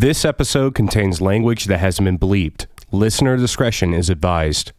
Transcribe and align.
This 0.00 0.24
episode 0.24 0.74
contains 0.74 1.20
language 1.20 1.66
that 1.66 1.76
has 1.76 1.98
been 1.98 2.18
bleeped. 2.18 2.64
Listener 2.90 3.36
discretion 3.36 3.92
is 3.92 4.08
advised. 4.08 4.72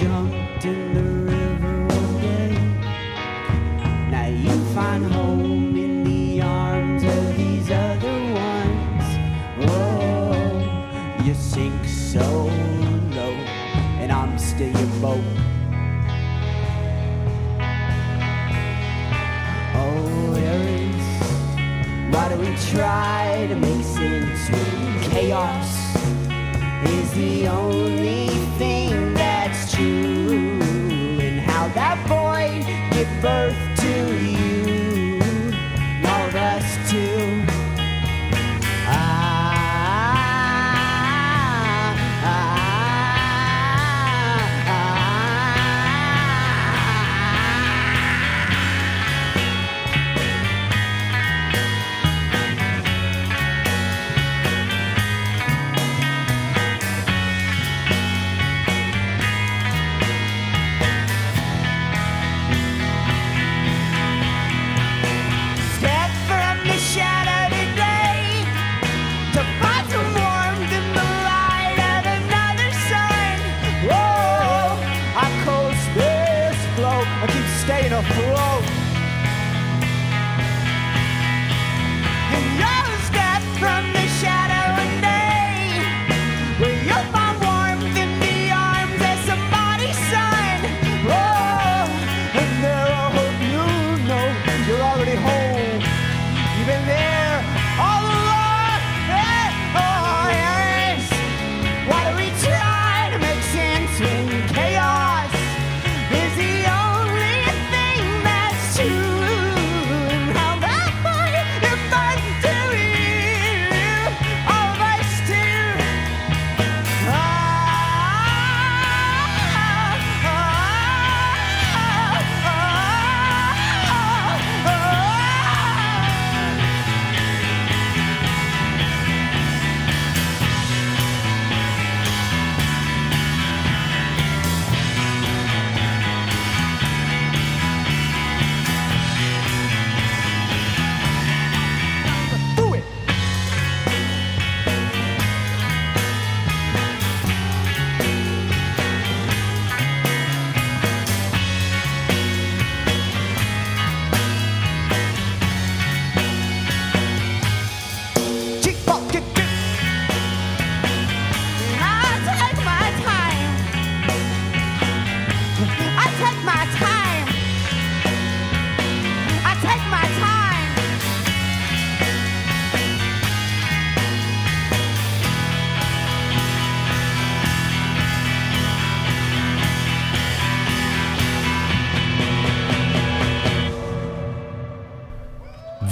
You 0.00 0.37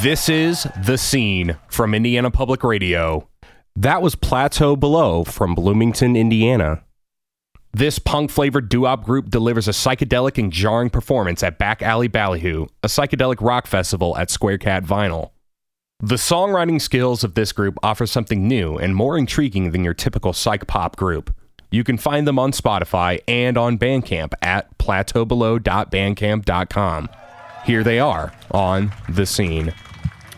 This 0.06 0.28
is 0.28 0.68
The 0.84 0.98
Scene 0.98 1.56
from 1.66 1.92
Indiana 1.92 2.30
Public 2.30 2.62
Radio. 2.62 3.28
That 3.74 4.03
was 4.03 4.14
Plateau 4.14 4.76
Below 4.76 5.24
from 5.24 5.56
Bloomington, 5.56 6.14
Indiana. 6.14 6.84
This 7.72 7.98
punk 7.98 8.30
flavored 8.30 8.68
doo 8.68 8.97
group 8.98 9.30
delivers 9.30 9.66
a 9.66 9.72
psychedelic 9.72 10.38
and 10.38 10.53
jarring 10.53 10.91
performance 10.91 11.42
at 11.42 11.58
Back 11.58 11.82
Alley 11.82 12.06
Ballyhoo, 12.06 12.66
a 12.84 12.86
psychedelic 12.86 13.38
rock 13.41 13.66
festival 13.66 14.16
at 14.16 14.30
Square 14.30 14.58
Cat 14.58 14.84
Vinyl. 14.84 15.30
The 15.98 16.14
songwriting 16.14 16.80
skills 16.80 17.24
of 17.24 17.34
this 17.34 17.50
group 17.50 17.76
offer 17.82 18.06
something 18.06 18.47
new 18.47 18.78
and 18.78 18.94
more 18.94 19.18
intriguing 19.18 19.72
than 19.72 19.82
your 19.82 19.92
typical 19.92 20.32
psych 20.32 20.68
pop 20.68 20.94
group. 20.94 21.34
You 21.72 21.82
can 21.82 21.98
find 21.98 22.28
them 22.28 22.38
on 22.38 22.52
Spotify 22.52 23.18
and 23.26 23.59
on 23.59 23.76
Bandcamp 23.76 24.34
at 24.41 24.78
plateaubelow.bandcamp.com. 24.78 27.09
Here 27.64 27.82
they 27.82 27.98
are 27.98 28.32
on 28.52 28.92
The 29.09 29.26
Scene. 29.26 29.74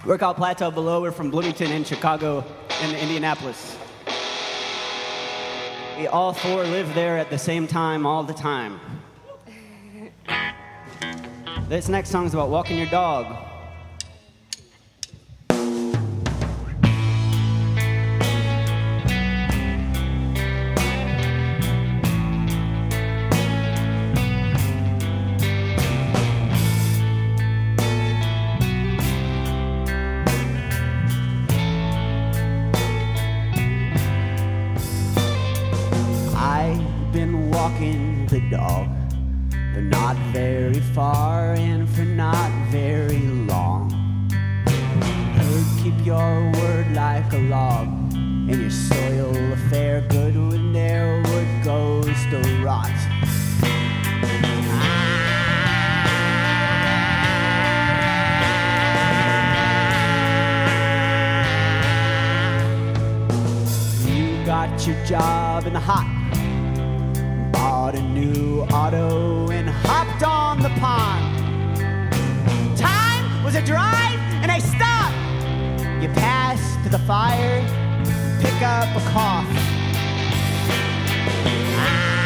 We're 0.08 0.16
called 0.16 0.38
Plateau 0.38 0.70
Below. 0.70 1.02
We're 1.02 1.12
from 1.12 1.30
Bloomington 1.30 1.70
in 1.70 1.84
Chicago 1.84 2.42
and 2.80 2.96
Indianapolis. 2.96 3.76
We 5.98 6.06
all 6.06 6.32
four 6.32 6.64
live 6.64 6.94
there 6.94 7.18
at 7.18 7.28
the 7.28 7.36
same 7.36 7.66
time 7.66 8.06
all 8.06 8.24
the 8.24 8.32
time. 8.32 8.80
This 11.68 11.90
next 11.90 12.08
song 12.08 12.24
is 12.24 12.32
about 12.32 12.48
walking 12.48 12.78
your 12.78 12.86
dog. 12.86 13.47
Walking 37.26 38.26
the 38.26 38.40
dog 38.48 38.86
for 39.74 39.80
not 39.80 40.16
very 40.32 40.78
far 40.78 41.54
and 41.54 41.88
for 41.88 42.02
not 42.02 42.50
very 42.70 43.18
long. 43.18 43.90
Heard 45.34 45.66
keep 45.82 46.06
your 46.06 46.52
word 46.52 46.94
like 46.94 47.32
a 47.32 47.38
log, 47.38 47.88
and 48.14 48.60
your 48.60 48.70
soil 48.70 49.36
a 49.36 49.56
fair 49.68 50.02
good 50.08 50.36
when 50.36 50.72
their 50.72 51.20
wood 51.22 51.64
goes 51.64 52.06
to 52.30 52.40
rot. 52.62 52.88
You 64.06 64.46
got 64.46 64.86
your 64.86 65.04
job 65.04 65.66
in 65.66 65.72
the 65.72 65.80
hot 65.80 66.17
new 68.18 68.62
auto 68.72 69.48
and 69.50 69.68
hopped 69.68 70.22
on 70.24 70.60
the 70.60 70.70
pond. 70.80 71.24
Time 72.76 73.44
was 73.44 73.54
a 73.54 73.62
drive 73.62 74.18
and 74.42 74.50
a 74.50 74.60
stopped. 74.60 75.14
You 76.02 76.08
pass 76.08 76.60
to 76.82 76.88
the 76.88 76.98
fire, 76.98 77.60
pick 78.40 78.60
up 78.62 78.88
a 78.96 79.00
cough. 79.12 79.46
Body 81.78 82.17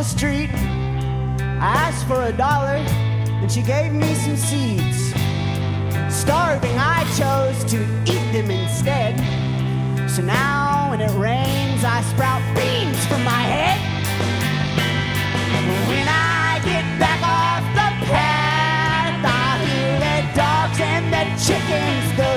the 0.00 0.06
street. 0.06 0.48
I 1.60 1.76
asked 1.84 2.06
for 2.06 2.22
a 2.22 2.32
dollar, 2.32 2.76
and 3.42 3.52
she 3.52 3.60
gave 3.60 3.92
me 3.92 4.14
some 4.14 4.34
seeds. 4.34 5.12
Starving, 6.08 6.78
I 6.78 7.04
chose 7.20 7.58
to 7.72 7.78
eat 8.08 8.26
them 8.32 8.50
instead. 8.50 9.14
So 10.08 10.22
now, 10.22 10.88
when 10.88 11.02
it 11.02 11.12
rains, 11.18 11.84
I 11.84 12.00
sprout 12.12 12.40
beans 12.56 13.00
from 13.08 13.22
my 13.24 13.42
head. 13.54 13.78
When 15.90 16.08
I 16.08 16.60
get 16.64 16.86
back 16.98 17.20
off 17.20 17.64
the 17.80 17.90
path, 18.08 19.20
I 19.20 19.50
hear 19.68 19.92
the 20.06 20.18
dogs 20.40 20.80
and 20.80 21.06
the 21.12 21.24
chickens, 21.44 22.06
the 22.16 22.29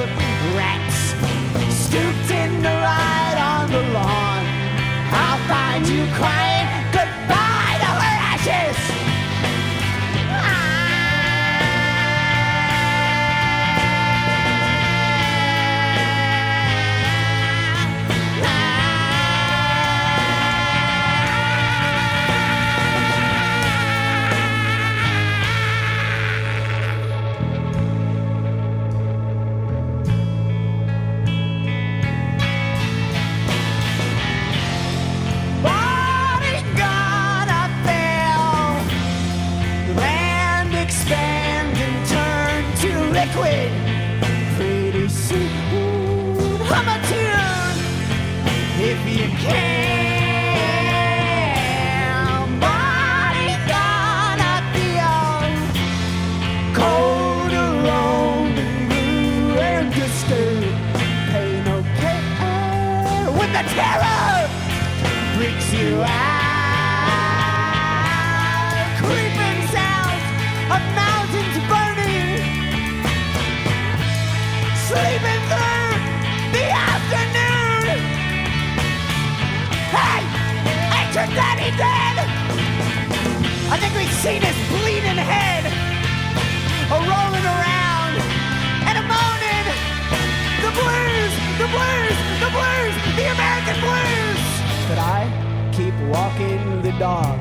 But 94.93 95.01
I 95.01 95.25
keep 95.73 95.95
walking 96.01 96.83
the 96.83 96.91
dog. 96.99 97.39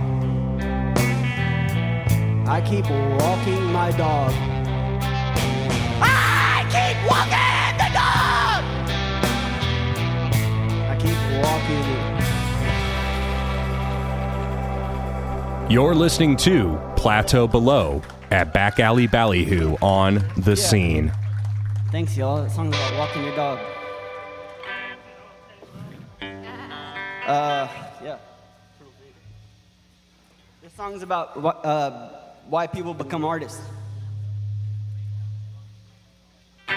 I 2.49 2.63
keep 2.63 2.89
walking 2.89 3.65
my 3.71 3.91
dog. 3.91 4.33
I 6.01 6.65
keep 6.73 6.97
walking 7.11 7.77
the 7.77 7.91
dog. 7.93 8.65
I 10.89 10.97
keep 10.99 11.19
walking 11.45 11.85
it. 15.67 15.71
You're 15.71 15.95
listening 15.95 16.39
to 16.39 16.81
Plateau 16.97 17.47
Below 17.47 18.01
at 18.31 18.55
Back 18.55 18.81
Alley 18.81 19.09
Ballyhoo 19.09 19.77
on 19.83 20.25
The 20.39 20.57
Scene. 20.57 21.13
Thanks, 21.91 22.17
y'all. 22.17 22.43
That 22.43 22.51
song's 22.51 22.75
about 22.75 22.97
walking 22.97 23.25
your 23.25 23.37
dog. 23.37 23.59
Uh, 27.33 27.67
yeah. 28.05 28.19
This 30.63 30.75
song's 30.75 31.03
about 31.03 31.35
uh, 31.65 32.11
why 32.47 32.67
people 32.67 32.93
become 32.93 33.25
artists. 33.25 33.63
I 36.69 36.77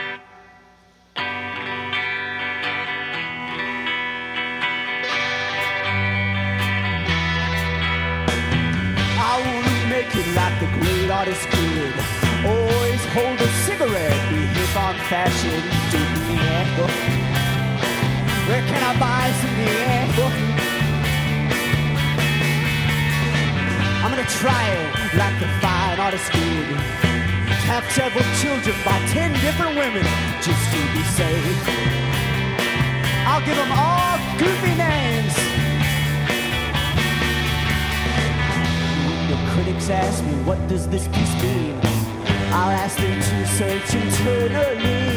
wanna 9.44 9.90
make 9.90 10.16
it 10.16 10.28
like 10.40 10.58
the 10.62 10.68
great 10.80 11.10
artist 11.12 11.50
did. 11.52 11.94
Always 12.46 13.04
hold 13.12 13.42
a 13.42 13.48
cigarette, 13.68 14.30
be 14.30 14.38
hip 14.56 14.76
on 14.78 14.96
fashion, 15.12 15.60
do 15.92 16.00
the 16.00 17.35
Where 18.48 18.62
can 18.62 18.82
I 18.84 18.94
buy 19.00 19.32
some 19.42 19.56
beer? 19.58 19.86
I'm 24.04 24.12
gonna 24.12 24.30
try 24.38 24.64
it 24.70 25.18
like 25.18 25.40
the 25.40 25.48
fine 25.60 26.00
artist 26.00 26.32
did. 26.32 26.78
Have 27.66 27.84
several 27.92 28.24
children 28.42 28.75
by 28.86 29.00
ten 29.08 29.34
different 29.42 29.75
women 29.75 30.06
just 30.46 30.64
to 30.72 30.80
be 30.94 31.04
safe. 31.18 31.60
I'll 33.25 33.44
give 33.44 33.58
them 33.58 33.72
all 33.72 34.20
goofy 34.38 34.75
names. 34.75 35.36
The 39.32 39.38
critics 39.54 39.90
ask 39.90 40.24
me, 40.24 40.34
what 40.44 40.60
does 40.68 40.88
this 40.88 41.08
piece 41.08 41.36
mean? 41.42 41.80
I'll 42.54 42.70
ask 42.70 42.96
them 42.98 43.20
to 43.20 43.48
search 43.58 43.96
internally. 43.96 45.14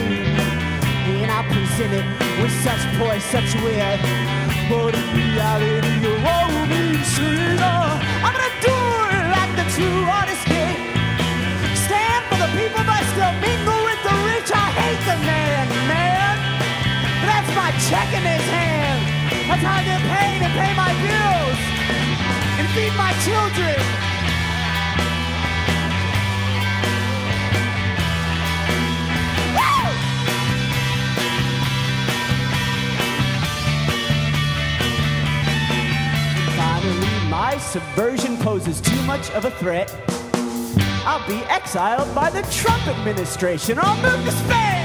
And 1.09 1.31
I'll 1.31 1.43
present 1.45 1.93
it 1.95 2.05
with 2.41 2.53
such 2.61 2.85
poise, 3.01 3.25
such 3.25 3.55
wit. 3.65 4.01
But 4.69 4.93
in 4.93 5.07
reality, 5.17 6.05
you 6.05 6.13
won't 6.21 6.69
be 6.69 7.01
seen. 7.03 7.57
I'm 7.57 8.33
gonna 8.37 8.55
do 8.61 8.77
it 9.17 9.25
like 9.33 9.53
the 9.57 9.67
true 9.73 10.05
artist 10.05 10.45
did. 10.45 10.77
Stand 11.89 12.23
for 12.29 12.39
the 12.45 12.51
people, 12.53 12.85
but 12.85 13.01
still 13.17 13.33
mingle 13.41 13.81
with 13.89 14.01
the 14.05 14.15
rich. 14.29 14.51
I 14.53 14.69
hate 14.81 15.03
the 15.09 15.17
man, 15.25 15.65
man. 15.89 16.37
That's 17.25 17.51
my 17.57 17.73
check 17.89 18.09
in 18.13 18.25
his 18.29 18.47
hand. 18.53 19.01
That's 19.49 19.65
how 19.65 19.81
I 19.81 19.85
get 19.89 20.05
paid 20.13 20.39
to 20.45 20.51
pay 20.61 20.73
my 20.77 20.93
bills 20.93 21.61
and 22.61 22.69
feed 22.77 22.93
my 23.01 23.13
children. 23.25 24.08
Subversion 37.61 38.37
poses 38.39 38.81
too 38.81 39.01
much 39.03 39.31
of 39.31 39.45
a 39.45 39.51
threat, 39.53 39.95
I'll 41.05 41.27
be 41.27 41.43
exiled 41.47 42.15
by 42.15 42.31
the 42.31 42.43
Trump 42.53 42.87
administration. 42.87 43.79
I'll 43.81 43.97
move 44.03 44.25
to 44.25 44.33
Spain. 44.33 44.78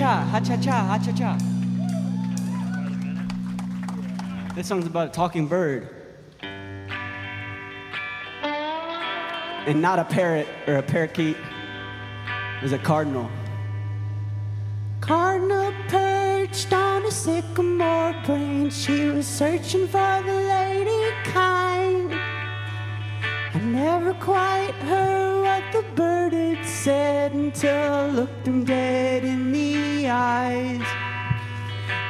Cha 0.00 0.06
cha, 0.06 0.24
ha 0.24 0.40
cha 0.40 0.56
cha, 0.56 0.84
ha 0.86 0.98
cha 0.98 1.12
cha. 1.12 1.38
This 4.54 4.66
song's 4.66 4.86
about 4.86 5.08
a 5.08 5.10
talking 5.10 5.46
bird. 5.46 5.88
And 9.66 9.82
not 9.82 9.98
a 9.98 10.04
parrot 10.04 10.48
or 10.66 10.76
a 10.76 10.82
parakeet. 10.82 11.36
It 11.36 12.62
was 12.62 12.72
a 12.72 12.78
cardinal. 12.78 13.30
Cardinal 15.02 15.74
perched 15.88 16.72
on 16.72 17.04
a 17.04 17.10
sycamore 17.10 18.14
branch. 18.24 18.72
She 18.72 19.04
was 19.10 19.26
searching 19.26 19.86
for 19.86 20.22
the 20.24 20.32
lady 20.32 21.14
kind. 21.24 22.14
I 23.52 23.58
never 23.62 24.14
quite 24.14 24.72
heard 24.88 25.42
what 25.42 25.64
the 25.72 25.82
bird 25.94 26.32
had 26.32 26.64
said 26.66 27.32
until 27.32 27.92
I 27.92 28.06
looked 28.06 28.46
him 28.46 28.64
dead 28.64 29.24
in 29.24 29.52
the 29.52 29.79
eyes. 30.10 30.82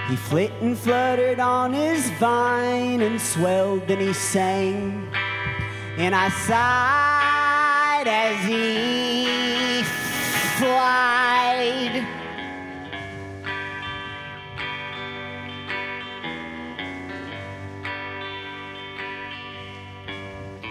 He 0.08 0.16
flit 0.16 0.50
and 0.60 0.76
fluttered 0.76 1.38
on 1.38 1.72
his 1.72 2.10
vine 2.18 3.00
and 3.00 3.20
swelled 3.20 3.88
and 3.88 4.00
he 4.00 4.12
sang. 4.12 5.08
And 5.98 6.16
I 6.16 6.30
sighed 6.30 8.08
as 8.08 8.44
he 8.44 9.84
flied. 10.58 12.04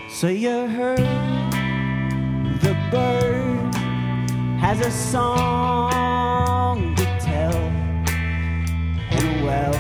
So 0.10 0.28
you 0.28 0.68
heard 0.68 1.00
the 2.60 2.76
bird 2.92 3.74
has 4.60 4.82
a 4.82 4.92
song 4.92 6.89
well, 9.50 9.74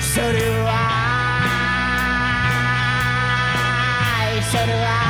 so 0.00 0.22
do 0.32 0.50
I, 0.66 0.80
so 4.50 4.58
do 4.66 4.72
I, 4.72 5.01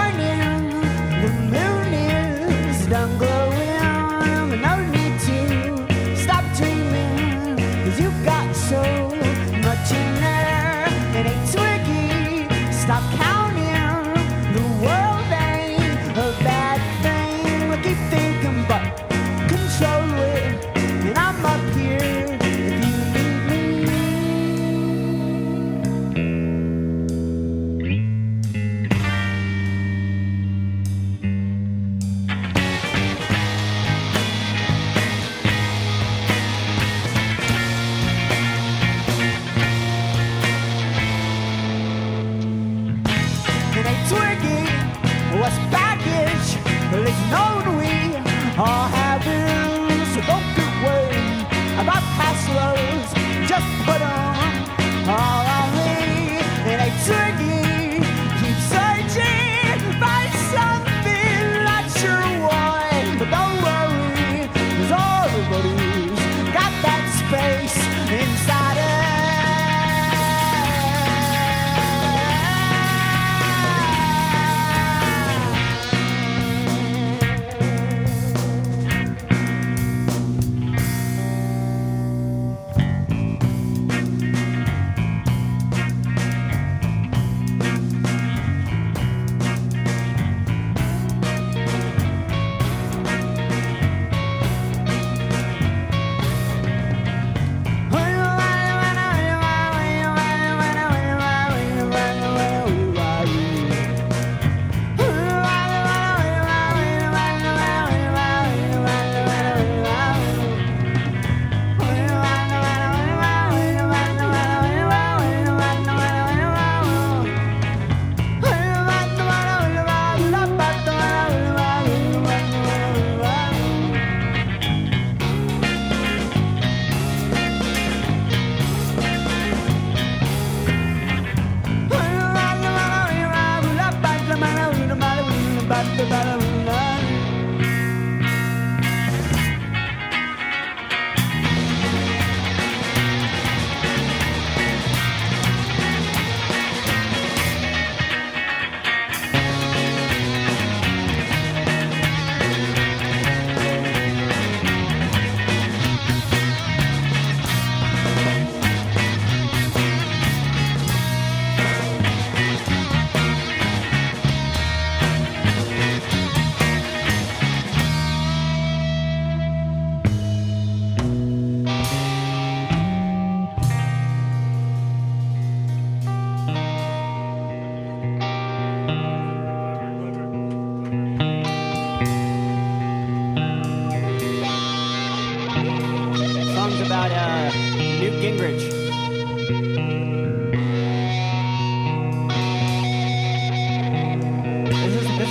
morning. 0.00 0.70
The 1.22 1.28
moon 1.52 1.69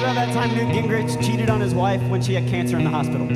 around 0.01 0.15
that 0.15 0.33
time 0.33 0.55
Newt 0.55 0.73
Gingrich 0.73 1.21
cheated 1.25 1.49
on 1.49 1.59
his 1.59 1.73
wife 1.73 2.01
when 2.03 2.21
she 2.21 2.33
had 2.33 2.47
cancer 2.47 2.77
in 2.77 2.83
the 2.83 2.89
hospital. 2.89 3.27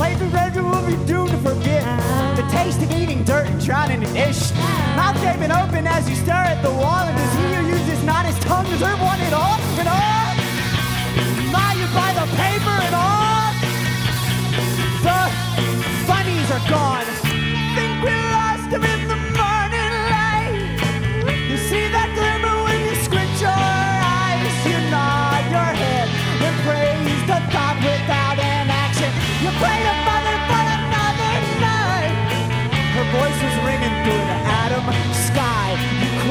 Flavor 0.00 0.24
resident 0.28 0.64
will 0.64 0.86
be 0.86 0.96
doomed 1.04 1.28
to 1.28 1.36
forget 1.44 1.84
the 2.34 2.42
taste 2.48 2.80
of 2.80 2.90
eating 2.90 3.22
dirt 3.22 3.46
and 3.46 3.60
drowning 3.62 4.02
in 4.02 4.10
dish. 4.14 4.50
Mouth 4.96 5.20
gaping 5.20 5.52
open 5.52 5.86
as 5.86 6.08
you 6.08 6.16
stare 6.16 6.46
at 6.54 6.62
the 6.62 6.70
wall, 6.70 7.04
and 7.04 7.14
does 7.18 7.34
he 7.36 7.46
who 7.54 7.62
uses 7.78 8.02
not 8.02 8.24
his 8.24 8.38
tongue 8.38 8.64
deserve 8.70 8.98
one 8.98 9.20
at 9.20 9.34
all? 9.34 9.60
And 9.80 9.88
all? 9.88 10.30
Now 11.52 11.72
you 11.76 11.86
buy 11.92 12.10
the 12.16 12.26
paper 12.44 12.76
and 12.86 12.94
all 12.96 13.52
the 15.04 15.20
funnies 16.08 16.50
are 16.50 16.70
gone. 16.70 17.29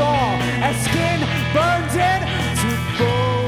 As 0.01 0.75
skin 0.85 1.19
burns 1.53 1.95
into 1.95 2.71
bone. 2.97 3.39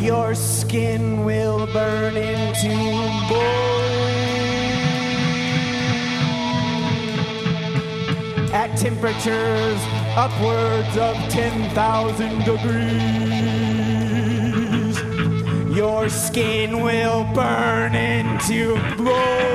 Your 0.00 0.34
skin 0.34 1.24
will 1.24 1.66
burn 1.72 2.16
into 2.16 2.68
bone 3.28 3.82
at 8.52 8.76
temperatures 8.76 9.80
upwards 10.16 10.96
of 10.98 11.16
10,000 11.30 12.44
degrees. 12.44 12.92
Your 15.76 16.08
skin 16.08 16.82
will 16.82 17.24
burn 17.34 17.94
into 17.94 18.76
bone. 18.96 19.51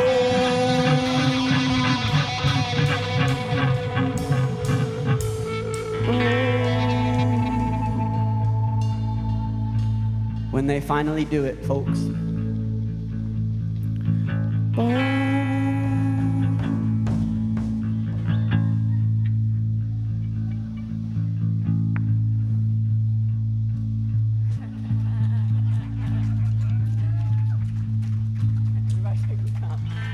When 10.68 10.82
they 10.82 10.86
finally 10.86 11.24
do 11.24 11.46
it, 11.46 11.64
folks. 11.66 11.98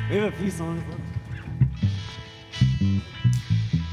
We 0.10 0.20
have 0.20 0.32
a 0.32 0.38
few 0.38 0.52
songs 0.52 0.84
left. 0.88 1.02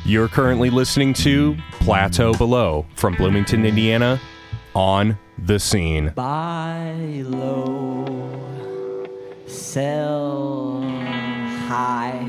You're 0.05 0.29
currently 0.29 0.69
listening 0.69 1.15
to 1.15 1.57
Plateau 1.73 2.35
Below 2.35 2.85
from 2.97 3.15
Bloomington, 3.15 3.65
Indiana, 3.65 4.21
on 4.75 5.17
the 5.47 5.59
scene. 5.59 6.13
Buy 6.15 7.23
low, 7.25 8.07
sell 9.47 10.83
high. 11.69 12.29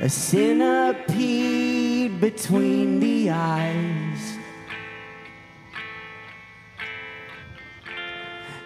A 0.00 0.08
centipede 0.08 2.20
between 2.20 3.00
the 3.00 3.30
eyes. 3.30 4.38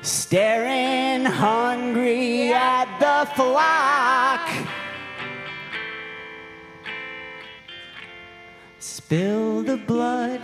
Staring 0.03 1.25
hungry 1.25 2.53
at 2.53 2.89
the 2.99 3.27
flock. 3.35 4.78
Spill 9.09 9.63
the 9.63 9.79
blood, 9.79 10.39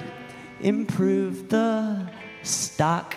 improve 0.63 1.51
the 1.51 2.09
stock. 2.43 3.15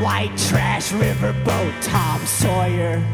White 0.00 0.32
trash 0.48 0.92
riverboat 0.92 1.74
Tom 1.82 2.24
Sawyer. 2.24 3.04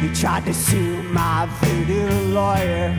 He 0.00 0.08
tried 0.14 0.46
to 0.46 0.54
sue 0.54 1.02
my 1.02 1.46
voodoo 1.60 2.08
lawyer. 2.32 2.96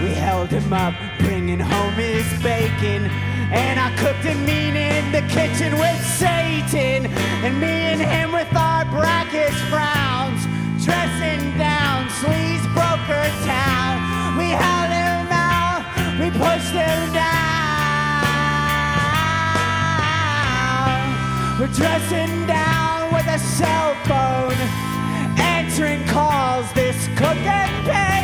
We 0.00 0.10
held 0.14 0.50
him 0.50 0.72
up, 0.72 0.94
bringing 1.18 1.58
home 1.58 1.94
his 1.94 2.24
bacon. 2.44 3.10
And 3.50 3.80
I 3.80 3.90
cooked 3.96 4.22
him 4.22 4.44
mean 4.44 4.76
in 4.76 5.10
the 5.10 5.22
kitchen 5.34 5.76
with 5.76 6.00
Satan. 6.06 7.10
And 7.42 7.60
me 7.60 7.90
and 7.90 8.00
him 8.00 8.30
with 8.30 8.54
our 8.54 8.84
brackish 8.84 9.58
frowns. 9.68 10.46
Dressing 10.84 11.58
down, 11.58 12.06
sleaze 12.20 12.62
broker 12.72 13.28
town 13.44 13.81
howling 14.52 15.28
now, 15.28 15.84
we 16.20 16.30
push 16.30 16.70
them 16.72 17.12
down. 17.12 17.32
We're 21.58 21.68
dressing 21.68 22.46
down 22.46 23.12
with 23.14 23.26
a 23.26 23.38
cell 23.38 23.94
phone, 24.08 24.58
answering 25.38 26.04
calls, 26.06 26.72
this 26.72 27.08
cook 27.16 27.36
and 27.36 27.86
pay. 27.86 28.22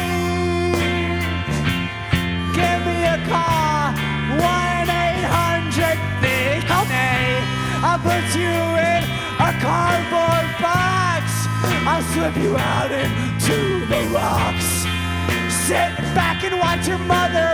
Give 2.59 2.81
me 2.87 3.05
a 3.05 3.19
call, 3.29 3.93
1 4.39 4.91
800 4.91 5.99
Nickname. 6.21 7.45
I'll 7.85 8.01
put 8.01 8.25
you 8.35 8.57
in 8.91 9.03
a 9.39 9.53
cardboard 9.63 10.49
box, 10.61 11.25
I'll 11.87 12.03
slip 12.15 12.37
you 12.43 12.57
out 12.57 12.91
into 12.91 13.87
the 13.87 14.01
rocks 14.13 14.78
your 16.89 16.97
mother 17.01 17.48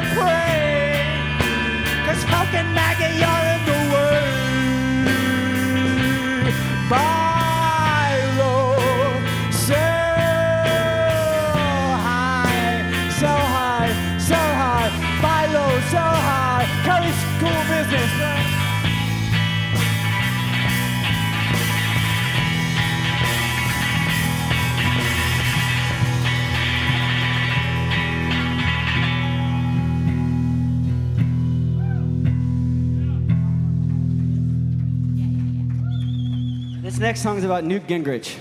next 37.04 37.20
song 37.20 37.36
is 37.36 37.44
about 37.44 37.64
Newt 37.64 37.86
Gingrich. 37.86 38.38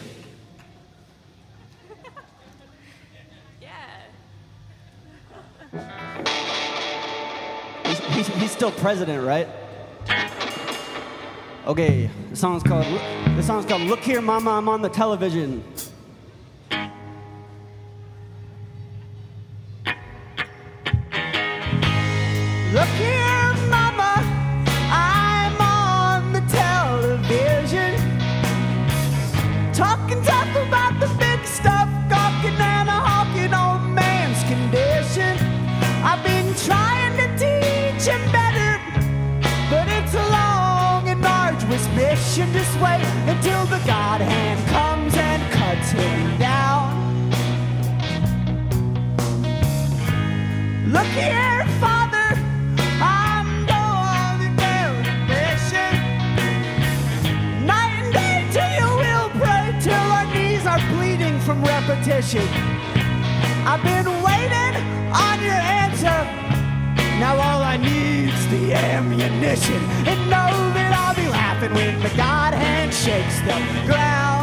He's, 7.86 8.00
he's, 8.00 8.28
he's 8.28 8.52
still 8.52 8.72
president, 8.72 9.28
right? 9.28 9.50
Okay, 11.68 12.10
the 12.30 12.36
song's 12.38 12.64
called 12.64 12.86
the 13.36 13.44
song's 13.44 13.66
called 13.66 13.82
"Look 13.82 14.00
Here, 14.00 14.22
Mama, 14.22 14.52
I'm 14.52 14.70
on 14.70 14.82
the 14.82 14.88
television." 14.88 15.62
Look 22.72 22.90
here, 22.98 23.33
Wait 42.84 43.06
until 43.32 43.66
the 43.68 43.82
God 43.86 44.20
hand 44.20 44.60
comes 44.68 45.16
and 45.16 45.42
cuts 45.54 45.92
him 45.92 46.38
down. 46.38 46.92
Look 50.92 51.08
here, 51.08 51.66
Father, 51.80 52.28
I'm 53.02 53.48
going 53.74 54.54
on 54.60 54.84
mission. 55.32 55.94
Night 57.66 57.94
and 58.02 58.14
day 58.14 58.46
till 58.52 58.72
you 58.80 58.90
will 59.04 59.30
pray 59.42 59.66
till 59.80 60.08
our 60.18 60.28
knees 60.34 60.66
are 60.66 60.84
bleeding 60.92 61.40
from 61.40 61.64
repetition. 61.64 62.48
I've 63.66 63.82
been 63.82 64.10
waiting 64.22 64.76
on 65.26 65.42
your 65.42 65.62
answer. 65.82 66.20
Now 67.20 67.36
all 67.36 67.62
I 67.64 67.78
need's 67.78 68.46
the 68.48 68.74
ammunition. 68.74 69.82
And 70.10 70.20
know 70.30 70.52
that 70.76 70.92
I'll 71.00 71.16
be 71.16 71.30
laughing 71.30 71.74
when 71.74 72.00
the 72.02 72.10
God 72.18 72.53
shakes 72.94 73.40
the 73.42 73.88
ground. 73.88 74.43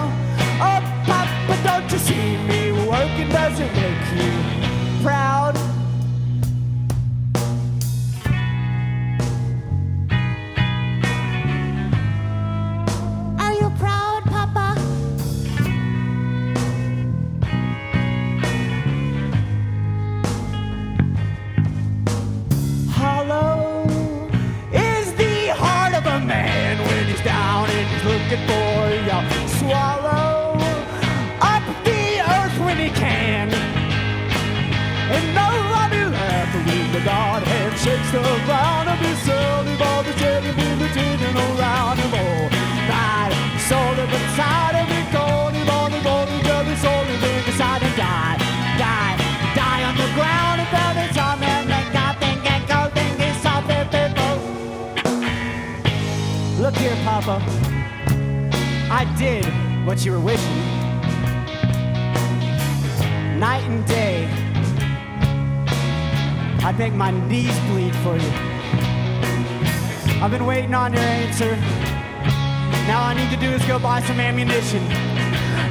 Buy 73.83 74.01
some 74.03 74.21
ammunition. 74.21 74.83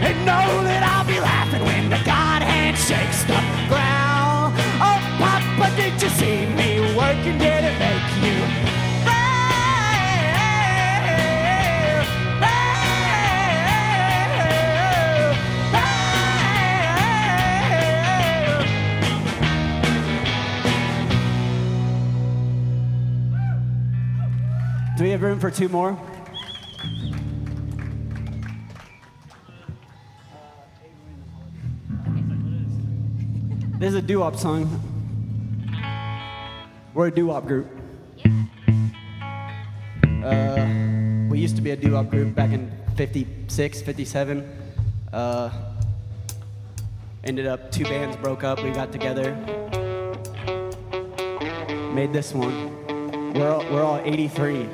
And 0.02 0.18
know 0.26 0.64
that 0.64 0.82
I'll 0.84 1.06
be 1.06 1.20
laughing 1.20 1.64
when 1.64 1.90
the 1.90 2.02
God 2.06 2.42
hand 2.42 2.78
shakes 2.78 3.24
the 3.24 3.38
ground. 3.68 4.56
Oh, 4.82 5.00
Papa, 5.20 5.76
did 5.76 6.02
you 6.02 6.10
see 6.10 6.46
me 6.58 6.96
working? 6.96 7.38
Did 7.38 7.64
it 7.66 7.78
make 7.78 8.10
you? 8.24 8.70
Do 24.98 25.06
we 25.06 25.12
have 25.12 25.22
room 25.22 25.40
for 25.40 25.50
two 25.50 25.70
more? 25.70 25.98
This 33.80 33.92
is 33.92 33.96
a 33.96 34.02
doo-wop 34.02 34.36
song. 34.36 34.68
We're 36.94 37.08
a 37.08 37.12
doo-wop 37.12 37.48
group. 37.48 37.66
Uh, 40.22 40.68
we 41.30 41.40
used 41.40 41.56
to 41.56 41.62
be 41.62 41.72
a 41.72 41.78
doo-wop 41.78 42.10
group 42.10 42.36
back 42.36 42.52
in 42.52 42.70
56, 42.98 43.82
57. 43.82 44.60
Uh, 45.14 45.50
ended 47.24 47.48
up, 47.48 47.72
two 47.72 47.86
bands 47.86 48.18
broke 48.18 48.44
up, 48.44 48.62
we 48.62 48.72
got 48.72 48.92
together. 48.92 49.34
Made 51.94 52.12
this 52.12 52.34
one. 52.34 53.34
We're 53.34 53.50
all, 53.50 53.64
we're 53.72 53.84
all 53.84 54.02
83. 54.04 54.68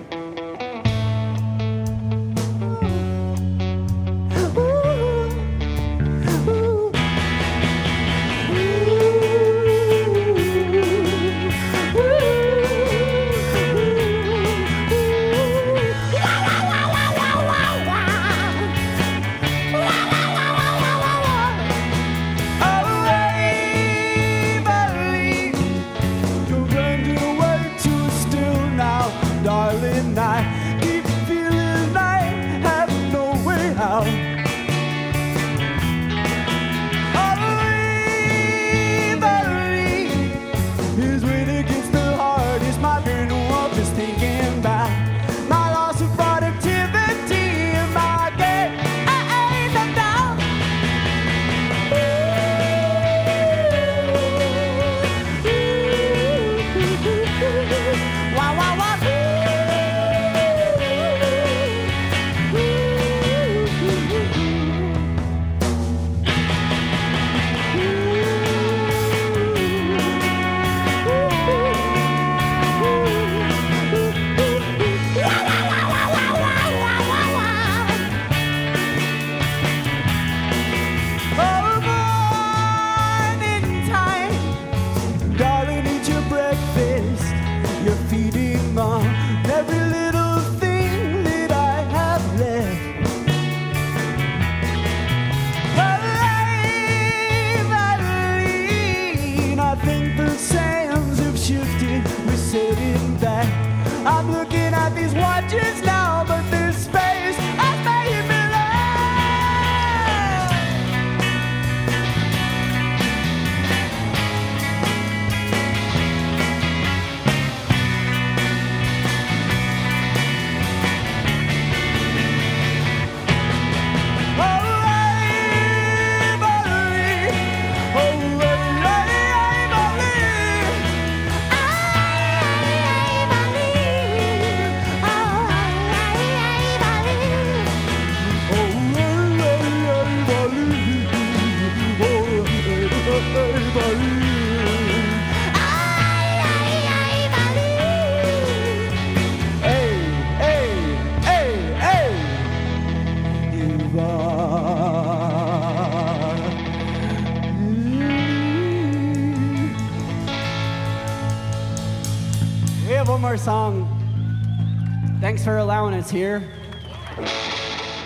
Us 166.05 166.11
here. 166.11 166.47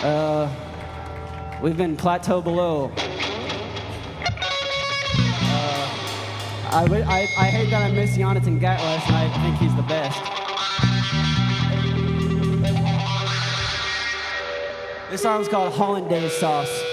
Uh, 0.02 0.48
we've 1.62 1.76
been 1.76 1.96
plateau 1.96 2.40
below. 2.40 2.90
Uh, 2.96 3.10
I, 6.72 6.84
wi- 6.86 7.06
I, 7.06 7.28
I 7.38 7.44
hate 7.50 7.68
that 7.70 7.90
I 7.90 7.92
missed 7.92 8.16
Jonathan 8.16 8.58
and 9.06 9.16
I 9.16 9.28
think 9.42 9.56
he's 9.58 9.74
the 9.76 9.82
best. 9.82 10.18
This 15.10 15.22
song's 15.22 15.48
called 15.48 15.74
Hollandaise 15.74 16.32
Sauce. 16.32 16.89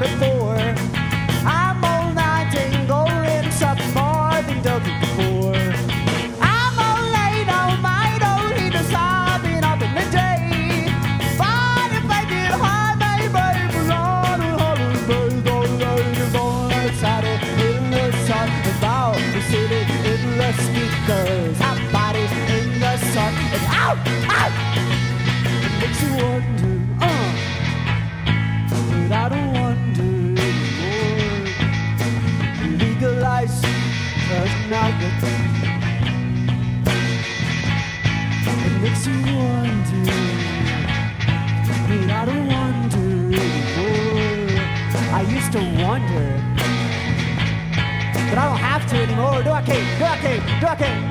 And 0.00 0.37
used 45.48 45.58
to 45.58 45.82
wonder, 45.82 46.42
but 48.28 48.38
I 48.38 48.44
don't 48.48 48.58
have 48.58 48.86
to 48.90 48.96
anymore. 48.96 49.42
Do 49.42 49.50
I, 49.50 49.62
Kate? 49.62 49.98
Do 49.98 50.04
I, 50.04 50.18
Kate? 50.18 50.60
Do 50.60 50.66
I, 50.66 50.76
Kate? 50.76 51.07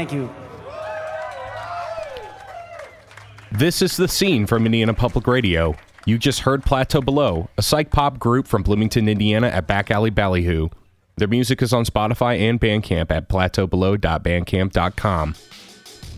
Thank 0.00 0.14
you. 0.14 0.30
This 3.52 3.82
is 3.82 3.98
the 3.98 4.08
scene 4.08 4.46
from 4.46 4.64
Indiana 4.64 4.94
Public 4.94 5.26
Radio. 5.26 5.76
You 6.06 6.16
just 6.16 6.40
heard 6.40 6.64
Plateau 6.64 7.02
Below, 7.02 7.50
a 7.58 7.62
psych 7.62 7.90
pop 7.90 8.18
group 8.18 8.46
from 8.46 8.62
Bloomington, 8.62 9.10
Indiana 9.10 9.48
at 9.48 9.66
Back 9.66 9.90
Alley 9.90 10.08
Ballyhoo. 10.08 10.70
Their 11.18 11.28
music 11.28 11.60
is 11.60 11.74
on 11.74 11.84
Spotify 11.84 12.38
and 12.38 12.58
Bandcamp 12.58 13.10
at 13.10 13.28
plateaubelow.bandcamp.com. 13.28 15.34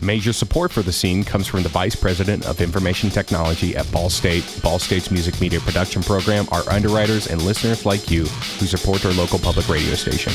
Major 0.01 0.33
support 0.33 0.71
for 0.71 0.83
the 0.83 0.93
scene 0.93 1.25
comes 1.25 1.49
from 1.49 1.65
the 1.65 1.69
Vice 1.69 1.97
President 1.97 2.47
of 2.47 2.61
Information 2.61 3.11
Technology 3.11 3.77
at 3.77 3.91
Ball 3.91 4.11
State, 4.11 4.61
Ball 4.63 4.79
State's 4.79 5.11
music 5.11 5.41
media 5.41 5.59
production 5.59 6.05
program, 6.05 6.47
our 6.53 6.63
underwriters, 6.71 7.27
and 7.27 7.43
listeners 7.43 7.85
like 7.85 8.13
you 8.13 8.27
who 8.27 8.67
support 8.67 9.05
our 9.05 9.13
local 9.15 9.41
public 9.41 9.69
radio 9.69 9.97
station. 9.97 10.33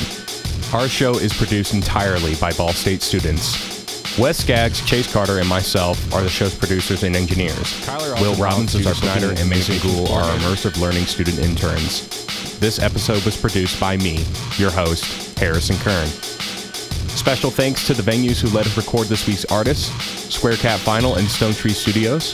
Our 0.73 0.89
show 0.89 1.13
is 1.13 1.33
produced 1.33 1.73
entirely 1.73 2.35
by 2.35 2.51
Ball 2.51 2.73
State 2.73 3.01
students. 3.01 4.17
Wes 4.19 4.39
Skaggs, 4.39 4.85
Chase 4.85 5.11
Carter, 5.11 5.39
and 5.39 5.47
myself 5.47 6.13
are 6.13 6.21
the 6.21 6.29
show's 6.29 6.53
producers 6.53 7.03
and 7.03 7.15
engineers. 7.15 7.87
Will 8.19 8.35
Robbins 8.35 8.75
is 8.75 8.85
our 8.85 8.93
Snyder, 8.93 9.29
and 9.29 9.49
Mason 9.49 9.77
Gould 9.79 10.09
are 10.09 10.23
our 10.23 10.37
immersive 10.37 10.79
learning 10.81 11.05
student 11.05 11.39
interns. 11.39 12.59
This 12.59 12.79
episode 12.79 13.23
was 13.23 13.39
produced 13.39 13.79
by 13.79 13.95
me, 13.95 14.25
your 14.57 14.71
host, 14.71 15.39
Harrison 15.39 15.77
Kern. 15.77 16.07
Special 16.07 17.49
thanks 17.49 17.87
to 17.87 17.93
the 17.93 18.03
venues 18.03 18.41
who 18.41 18.49
let 18.49 18.65
us 18.65 18.75
record 18.75 19.07
this 19.07 19.25
week's 19.25 19.45
artists, 19.45 19.89
Square 20.33 20.57
Cat 20.57 20.81
Vinyl 20.81 21.17
and 21.17 21.27
Stone 21.29 21.53
Tree 21.53 21.71
Studios. 21.71 22.33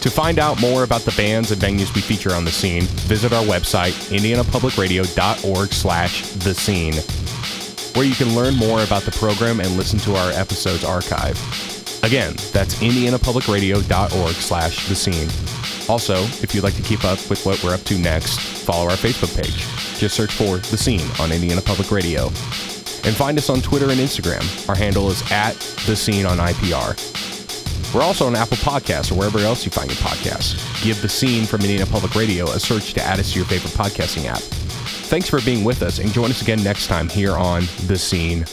To 0.00 0.10
find 0.10 0.38
out 0.38 0.60
more 0.60 0.84
about 0.84 1.00
the 1.02 1.14
bands 1.16 1.50
and 1.50 1.60
venues 1.60 1.94
we 1.94 2.00
feature 2.00 2.32
on 2.32 2.44
the 2.44 2.50
scene, 2.50 2.82
visit 3.08 3.32
our 3.32 3.44
website, 3.44 3.92
indianapublicradio.org 4.16 5.72
slash 5.72 6.30
the 6.30 6.54
scene, 6.54 6.94
where 7.96 8.06
you 8.06 8.14
can 8.14 8.34
learn 8.36 8.54
more 8.54 8.82
about 8.84 9.02
the 9.02 9.10
program 9.12 9.60
and 9.60 9.76
listen 9.76 9.98
to 10.00 10.14
our 10.14 10.30
episodes 10.32 10.84
archive. 10.84 11.36
Again, 12.04 12.34
that's 12.52 12.76
indianapublicradio.org 12.76 14.34
slash 14.34 14.88
the 14.88 14.94
scene. 14.94 15.28
Also, 15.88 16.14
if 16.42 16.54
you'd 16.54 16.64
like 16.64 16.76
to 16.76 16.82
keep 16.82 17.04
up 17.04 17.18
with 17.28 17.44
what 17.46 17.62
we're 17.64 17.74
up 17.74 17.82
to 17.82 17.98
next, 17.98 18.38
follow 18.38 18.84
our 18.88 18.96
Facebook 18.96 19.34
page. 19.34 19.66
Just 19.98 20.14
search 20.14 20.32
for 20.32 20.58
The 20.58 20.76
Scene 20.76 21.08
on 21.20 21.32
Indiana 21.32 21.62
Public 21.62 21.90
Radio. 21.90 22.26
And 23.04 23.14
find 23.14 23.38
us 23.38 23.48
on 23.48 23.60
Twitter 23.60 23.90
and 23.90 24.00
Instagram. 24.00 24.68
Our 24.68 24.74
handle 24.74 25.10
is 25.10 25.22
at 25.30 25.54
The 25.86 25.96
Scene 25.96 26.26
on 26.26 26.38
IPR. 26.38 27.35
We're 27.96 28.02
also 28.02 28.26
on 28.26 28.36
Apple 28.36 28.58
Podcasts 28.58 29.10
or 29.10 29.14
wherever 29.14 29.38
else 29.38 29.64
you 29.64 29.70
find 29.70 29.88
your 29.88 29.96
podcasts. 29.96 30.84
Give 30.84 31.00
The 31.00 31.08
Scene 31.08 31.46
from 31.46 31.62
Indiana 31.62 31.86
Public 31.86 32.14
Radio 32.14 32.44
a 32.44 32.60
search 32.60 32.92
to 32.92 33.02
add 33.02 33.18
us 33.18 33.32
to 33.32 33.38
your 33.38 33.46
favorite 33.46 33.72
podcasting 33.72 34.26
app. 34.26 34.42
Thanks 35.08 35.30
for 35.30 35.40
being 35.40 35.64
with 35.64 35.82
us 35.82 35.98
and 35.98 36.12
join 36.12 36.28
us 36.28 36.42
again 36.42 36.62
next 36.62 36.88
time 36.88 37.08
here 37.08 37.32
on 37.32 37.62
The 37.86 37.96
Scene. 37.96 38.44